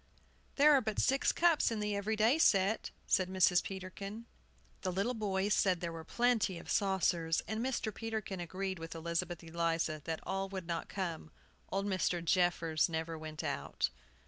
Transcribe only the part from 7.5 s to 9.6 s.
Mr. Peterkin agreed with Elizabeth